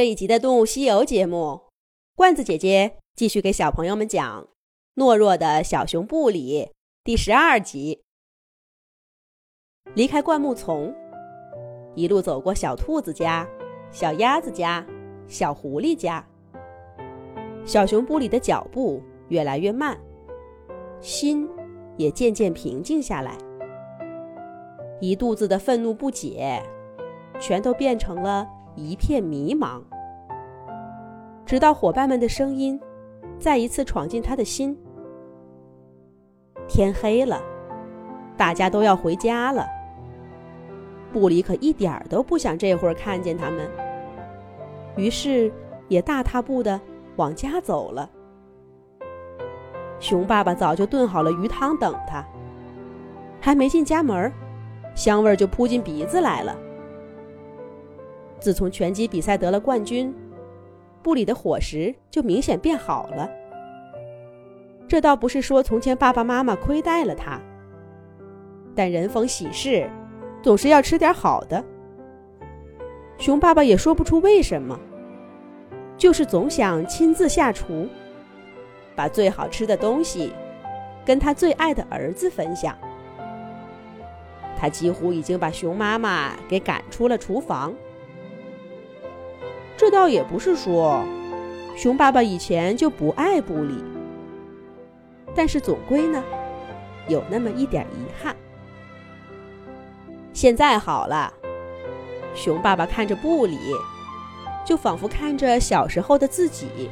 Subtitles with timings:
[0.00, 1.60] 这一集的《动物西游》节目，
[2.16, 4.48] 罐子姐姐继续给小朋友们讲
[4.98, 6.70] 《懦弱的小熊布里》
[7.04, 8.00] 第十二集。
[9.92, 10.94] 离开灌木丛，
[11.94, 13.46] 一路走过小兔子家、
[13.90, 14.86] 小鸭子家、
[15.28, 16.26] 小狐狸家，
[17.66, 20.00] 小熊布里的脚步越来越慢，
[21.02, 21.46] 心
[21.98, 23.36] 也渐渐平静下来。
[24.98, 26.62] 一肚子的愤怒不解，
[27.38, 28.48] 全都变成了。
[28.76, 29.82] 一片迷茫，
[31.44, 32.80] 直到伙伴们的声音
[33.38, 34.76] 再一次闯进他的心。
[36.68, 37.42] 天黑了，
[38.36, 39.66] 大家都要回家了。
[41.12, 43.68] 布里可一点儿都不想这会儿看见他们，
[44.96, 45.52] 于是
[45.88, 46.80] 也大踏步的
[47.16, 48.08] 往家走了。
[49.98, 52.24] 熊爸爸早就炖好了鱼汤等他，
[53.40, 54.32] 还没进家门，
[54.94, 56.56] 香味儿就扑进鼻子来了。
[58.40, 60.12] 自从拳击比赛得了冠军，
[61.02, 63.28] 布里的伙食就明显变好了。
[64.88, 67.40] 这倒不是说从前爸爸妈妈亏待了他，
[68.74, 69.88] 但人逢喜事，
[70.42, 71.62] 总是要吃点好的。
[73.18, 74.80] 熊爸爸也说不出为什么，
[75.98, 77.86] 就是总想亲自下厨，
[78.96, 80.32] 把最好吃的东西
[81.04, 82.76] 跟他最爱的儿子分享。
[84.56, 87.74] 他几乎已经把熊妈妈给赶出了厨房。
[89.80, 91.02] 这倒也不是说，
[91.74, 93.82] 熊爸爸以前就不爱布里，
[95.34, 96.22] 但是总归呢，
[97.08, 98.36] 有那么一点遗憾。
[100.34, 101.32] 现在好了，
[102.34, 103.56] 熊爸爸看着布里，
[104.66, 106.90] 就仿佛看着小时候的自己，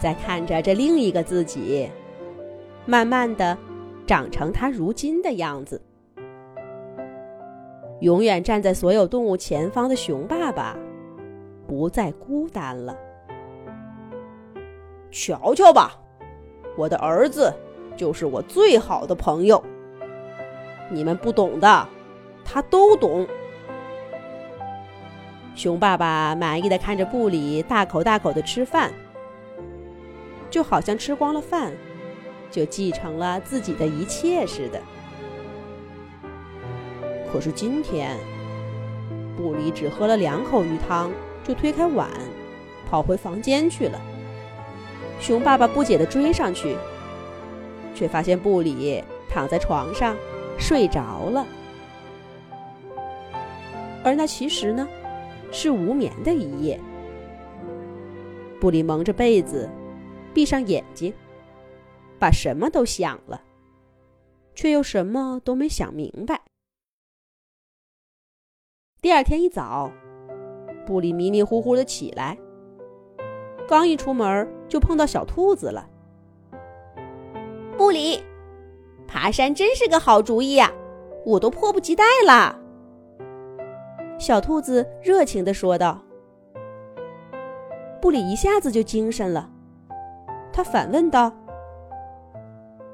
[0.00, 1.90] 在看着这另一个自己，
[2.86, 3.58] 慢慢的
[4.06, 5.82] 长成他如今的样子。
[8.00, 10.74] 永远站在所有动物前方的熊爸爸。
[11.70, 12.96] 不再孤单了。
[15.12, 15.92] 瞧瞧吧，
[16.76, 17.54] 我的儿子
[17.96, 19.62] 就是我最好的朋友。
[20.90, 21.88] 你们不懂的，
[22.44, 23.24] 他都懂。
[25.54, 28.92] 熊爸爸满意的看着布里大口大口的吃饭，
[30.50, 31.72] 就好像吃光了饭，
[32.50, 34.80] 就继承了自己的一切似的。
[37.32, 38.18] 可是今天，
[39.36, 41.12] 布里只喝了两口鱼汤。
[41.50, 42.08] 就推开碗，
[42.88, 44.00] 跑回房间去了。
[45.18, 46.76] 熊爸爸不解地追上去，
[47.92, 50.16] 却发现布里躺在床上
[50.60, 51.44] 睡着了。
[54.04, 54.86] 而那其实呢，
[55.50, 56.78] 是无眠的一夜。
[58.60, 59.68] 布里蒙着被子，
[60.32, 61.12] 闭上眼睛，
[62.20, 63.42] 把什么都想了，
[64.54, 66.42] 却又什么都没想明白。
[69.02, 69.90] 第二天一早。
[70.90, 72.36] 布里迷迷糊糊的起来，
[73.68, 75.88] 刚一出门就碰到小兔子了。
[77.78, 78.20] 布里，
[79.06, 80.72] 爬山真是个好主意呀，
[81.24, 82.58] 我都迫不及待了。
[84.18, 86.02] 小兔子热情的说道。
[88.02, 89.48] 布里一下子就精神了，
[90.52, 91.32] 他反问道：“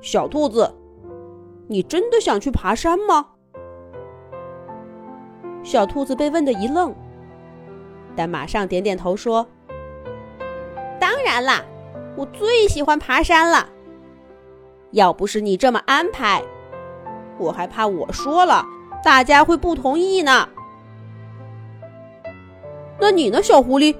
[0.00, 0.72] 小兔子，
[1.66, 3.30] 你真的想去爬山吗？”
[5.64, 6.94] 小兔子被问的一愣。
[8.16, 9.46] 但马上点点头说
[11.00, 11.64] ：“当然啦，
[12.16, 13.68] 我最喜欢爬山了。
[14.90, 16.42] 要不是你这么安排，
[17.38, 18.64] 我还怕我说了
[19.04, 20.48] 大家会不同意呢。
[22.98, 23.94] 那你呢，小狐狸？”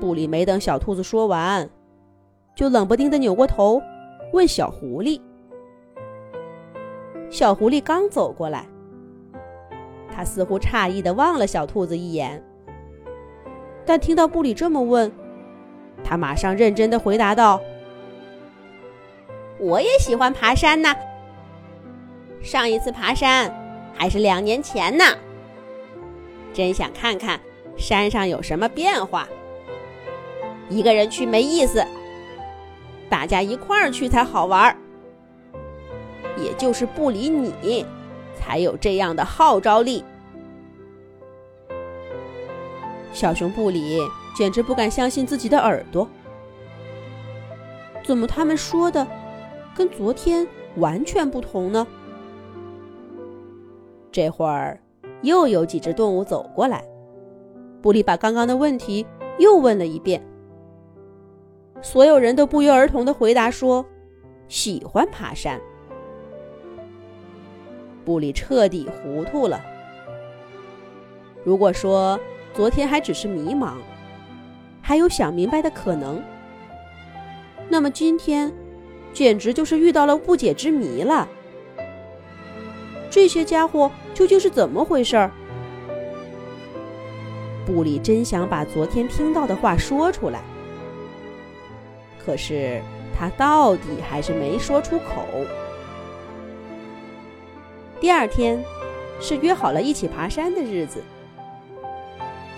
[0.00, 1.68] 布里没等小兔子说完，
[2.54, 3.82] 就冷不丁的扭过头
[4.32, 5.20] 问小狐狸。
[7.30, 8.66] 小狐狸刚走过来。
[10.18, 12.42] 他似乎诧异的望了小兔子一眼，
[13.86, 15.12] 但听到布里这么问，
[16.02, 17.60] 他马上认真的回答道
[19.60, 20.92] ：“我也喜欢爬山呢。
[22.42, 23.48] 上一次爬山
[23.94, 25.04] 还是两年前呢。
[26.52, 27.38] 真想看看
[27.76, 29.28] 山上有什么变化。
[30.68, 31.86] 一个人去没意思，
[33.08, 34.76] 大家一块儿去才好玩儿。
[36.36, 37.86] 也就是不理你。”
[38.38, 40.04] 才有这样的号召力。
[43.12, 44.00] 小熊布里
[44.36, 46.06] 简直不敢相信自己的耳朵，
[48.04, 49.06] 怎么他们说的
[49.74, 50.46] 跟昨天
[50.76, 51.86] 完全不同呢？
[54.12, 54.80] 这会儿
[55.22, 56.84] 又有几只动物走过来，
[57.82, 59.04] 布里把刚刚的问题
[59.38, 60.22] 又问了一遍，
[61.82, 63.84] 所有人都不约而同的回答说
[64.48, 65.60] ：“喜欢爬山。”
[68.08, 69.60] 布里彻底糊涂了。
[71.44, 72.18] 如果说
[72.54, 73.74] 昨天还只是迷茫，
[74.80, 76.22] 还有想明白的可能，
[77.68, 78.50] 那么今天
[79.12, 81.28] 简直就是遇到了不解之谜了。
[83.10, 85.30] 这些家伙究竟是怎么回事？
[87.66, 90.40] 布里真想把昨天听到的话说出来，
[92.24, 92.80] 可是
[93.14, 95.26] 他到底还是没说出口。
[98.00, 98.62] 第二天
[99.20, 101.02] 是约好了一起爬山的日子，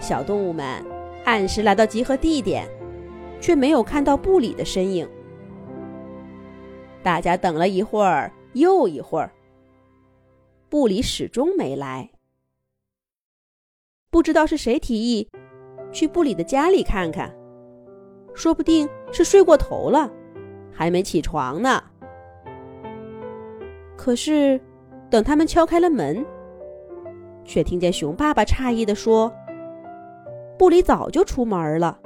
[0.00, 0.84] 小动物们
[1.24, 2.68] 按时来到集合地点，
[3.40, 5.08] 却没有看到布里的身影。
[7.02, 9.32] 大家等了一会儿又一会儿，
[10.68, 12.10] 布里始终没来。
[14.10, 15.30] 不知道是谁提议
[15.90, 17.34] 去布里的家里看看，
[18.34, 20.12] 说不定是睡过头了，
[20.70, 21.82] 还没起床呢。
[23.96, 24.60] 可是，
[25.10, 26.24] 等他们敲开了门，
[27.44, 29.32] 却听见熊爸爸诧异地说
[30.56, 31.98] ：“布里早就出门了，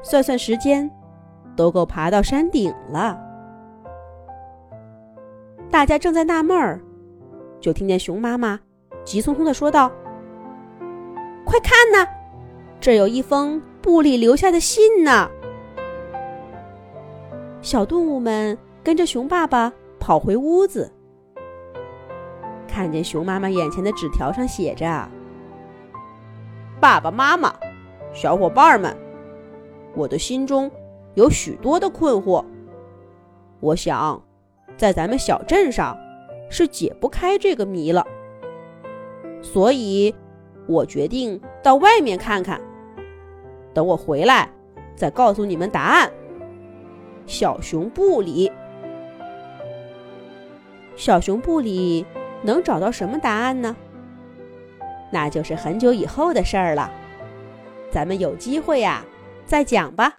[0.00, 0.88] 算算时间，
[1.56, 3.18] 都够爬到山顶了。”
[5.70, 6.80] 大家正在纳闷儿，
[7.60, 8.58] 就听见熊妈妈
[9.04, 9.90] 急匆匆地说道。
[11.44, 12.08] 快看呐，
[12.80, 15.28] 这有一封布里留下的信呢！
[17.60, 20.92] 小动物们跟着熊爸爸跑回屋子，
[22.78, 24.86] 看见熊妈妈眼前的纸条上写着
[26.78, 27.52] ：“爸爸妈妈，
[28.14, 28.96] 小伙伴们，
[29.96, 30.70] 我的心中
[31.14, 32.44] 有许多的困惑。
[33.58, 34.22] 我想，
[34.76, 35.98] 在咱们小镇上
[36.48, 38.06] 是解不开这个谜了，
[39.42, 40.14] 所以。”
[40.68, 42.60] 我决定到外面看看，
[43.72, 44.48] 等我回来
[44.94, 46.12] 再告诉你们答案。
[47.26, 48.52] 小熊布里，
[50.94, 52.04] 小熊布里
[52.42, 53.74] 能找到什么答案呢？
[55.10, 56.90] 那就是很久以后的事儿了。
[57.90, 59.02] 咱们有机会呀，
[59.46, 60.14] 再讲吧。